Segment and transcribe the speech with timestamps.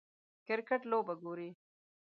[0.47, 1.49] کریکټ لوبه ګورئ